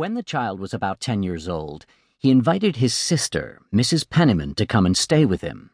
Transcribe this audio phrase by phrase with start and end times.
[0.00, 1.84] When the child was about ten years old,
[2.16, 4.08] he invited his sister, Mrs.
[4.08, 5.72] Penniman, to come and stay with him.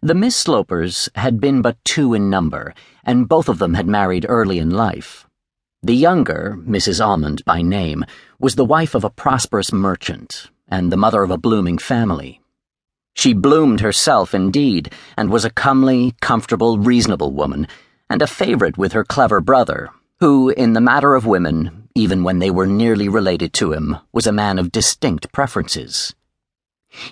[0.00, 4.26] The Miss Slopers had been but two in number, and both of them had married
[4.28, 5.26] early in life.
[5.82, 7.04] The younger, Mrs.
[7.04, 8.04] Almond by name,
[8.38, 12.40] was the wife of a prosperous merchant and the mother of a blooming family.
[13.14, 17.66] She bloomed herself, indeed, and was a comely, comfortable, reasonable woman,
[18.08, 19.90] and a favorite with her clever brother,
[20.20, 24.26] who, in the matter of women, even when they were nearly related to him, was
[24.26, 26.12] a man of distinct preferences.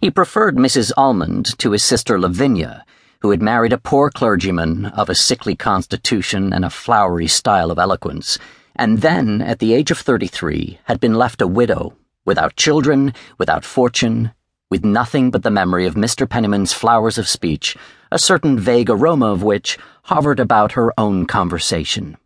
[0.00, 0.90] He preferred Mrs.
[0.96, 2.84] Almond to his sister Lavinia,
[3.20, 7.78] who had married a poor clergyman of a sickly constitution and a flowery style of
[7.78, 8.38] eloquence,
[8.74, 13.64] and then, at the age of thirty-three, had been left a widow, without children, without
[13.64, 14.32] fortune,
[14.68, 16.28] with nothing but the memory of Mr.
[16.28, 17.76] Penniman's flowers of speech,
[18.10, 22.16] a certain vague aroma of which hovered about her own conversation.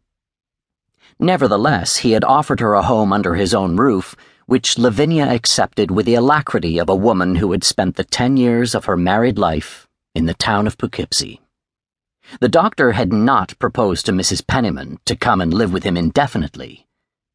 [1.20, 4.16] Nevertheless, he had offered her a home under his own roof
[4.46, 8.74] which Lavinia accepted with the alacrity of a woman who had spent the ten years
[8.74, 11.40] of her married life in the town of Poughkeepsie.
[12.40, 14.44] The doctor had not proposed to Mrs.
[14.46, 16.86] Penniman to come and live with him indefinitely.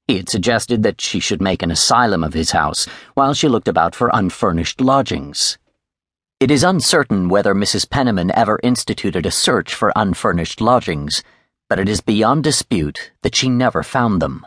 [0.08, 3.68] He had suggested that she should make an asylum of his house while she looked
[3.68, 5.58] about for unfurnished lodgings.
[6.40, 7.90] It is uncertain whether Mrs.
[7.90, 11.24] Penniman ever instituted a search for unfurnished lodgings,
[11.70, 14.46] but it is beyond dispute that she never found them.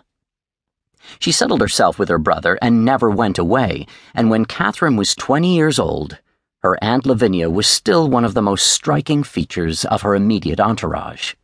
[1.19, 5.55] She settled herself with her brother and never went away, and when Catherine was twenty
[5.57, 6.19] years old,
[6.61, 11.35] her Aunt Lavinia was still one of the most striking features of her immediate entourage.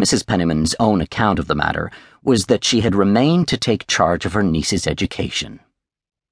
[0.00, 0.26] Mrs.
[0.26, 1.90] Penniman's own account of the matter
[2.22, 5.60] was that she had remained to take charge of her niece's education.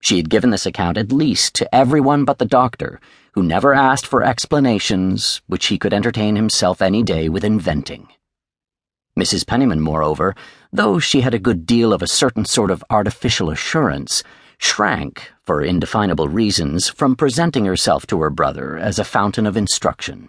[0.01, 3.01] She had given this account at least to everyone but the doctor,
[3.33, 8.09] who never asked for explanations which he could entertain himself any day with inventing.
[9.19, 9.47] Mrs.
[9.47, 10.34] Penniman, moreover,
[10.73, 14.25] though she had a good deal of a certain sort of artificial assurance,
[14.59, 20.29] shrank, for indefinable reasons, from presenting herself to her brother as a fountain of instruction.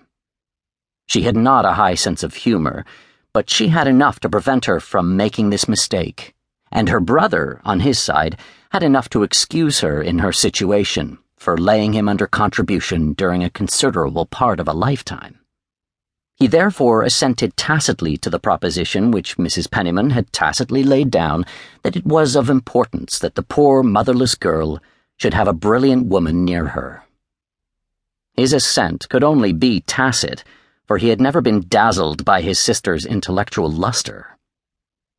[1.07, 2.85] She had not a high sense of humor,
[3.33, 6.35] but she had enough to prevent her from making this mistake,
[6.71, 8.37] and her brother, on his side,
[8.71, 13.49] had enough to excuse her in her situation for laying him under contribution during a
[13.49, 15.39] considerable part of a lifetime.
[16.37, 19.71] He therefore assented tacitly to the proposition which Mrs.
[19.71, 21.45] Penniman had tacitly laid down
[21.83, 24.81] that it was of importance that the poor motherless girl
[25.17, 27.03] should have a brilliant woman near her.
[28.33, 30.43] His assent could only be tacit,
[30.85, 34.37] for he had never been dazzled by his sister's intellectual luster.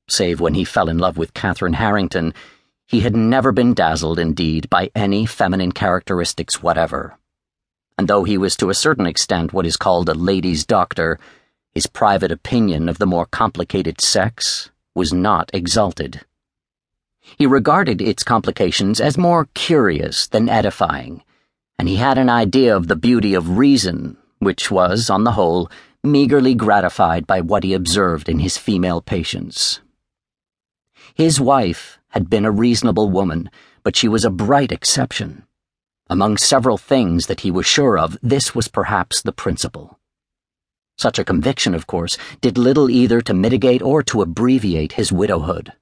[0.09, 2.35] Save when he fell in love with Catherine Harrington,
[2.87, 7.17] he had never been dazzled, indeed, by any feminine characteristics whatever
[7.99, 11.19] and though he was to a certain extent what is called a lady's doctor,
[11.75, 16.23] his private opinion of the more complicated sex was not exalted.
[17.21, 21.23] He regarded its complications as more curious than edifying,
[21.79, 25.71] and he had an idea of the beauty of reason, which was, on the whole,
[26.05, 29.81] meagerly gratified by what he observed in his female patients.
[31.15, 33.51] His wife had been a reasonable woman,
[33.83, 35.45] but she was a bright exception.
[36.09, 39.99] Among several things that he was sure of, this was perhaps the principal.
[40.97, 45.73] Such a conviction, of course, did little either to mitigate or to abbreviate his widowhood.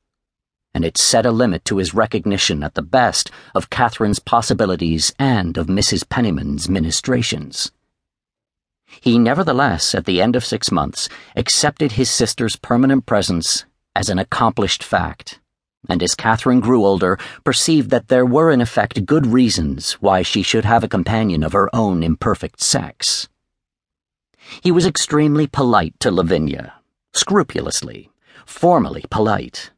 [0.72, 5.58] And it set a limit to his recognition, at the best, of Catherine's possibilities and
[5.58, 6.08] of Mrs.
[6.08, 7.70] Penniman's ministrations.
[9.02, 14.18] He nevertheless, at the end of six months, accepted his sister's permanent presence as an
[14.18, 15.38] accomplished fact
[15.88, 20.42] and as Catherine grew older, perceived that there were in effect good reasons why she
[20.42, 23.28] should have a companion of her own imperfect sex.
[24.62, 26.74] He was extremely polite to Lavinia,
[27.12, 28.10] scrupulously,
[28.46, 29.70] formally polite,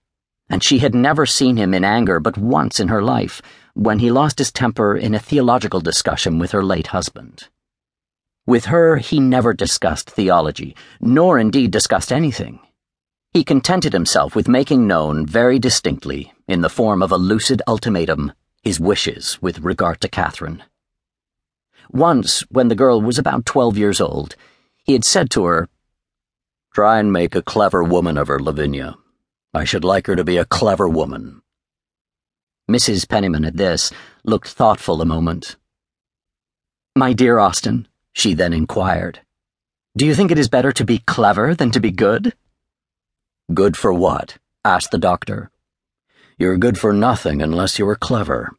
[0.48, 3.42] and she had never seen him in anger but once in her life,
[3.74, 7.48] when he lost his temper in a theological discussion with her late husband.
[8.46, 12.60] With her, he never discussed theology, nor indeed discussed anything.
[13.36, 18.33] He contented himself with making known very distinctly, in the form of a lucid ultimatum,
[18.62, 20.62] his wishes with regard to Catherine.
[21.91, 24.36] Once, when the girl was about twelve years old,
[24.84, 25.68] he had said to her,
[26.72, 28.97] Try and make a clever woman of her, Lavinia.
[29.53, 31.42] I should like her to be a clever woman.
[32.71, 33.06] Mrs.
[33.06, 33.92] Penniman, at this,
[34.24, 35.56] looked thoughtful a moment.
[36.97, 39.21] My dear Austin, she then inquired,
[39.94, 42.33] do you think it is better to be clever than to be good?
[43.54, 44.39] Good for what?
[44.65, 45.53] asked the doctor.
[46.37, 48.51] You're good for nothing unless you are clever.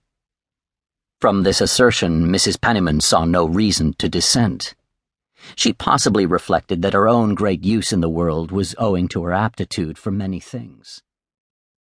[1.20, 2.62] From this assertion, Mrs.
[2.62, 4.76] Penniman saw no reason to dissent.
[5.58, 9.34] She possibly reflected that her own great use in the world was owing to her
[9.34, 11.04] aptitude for many things.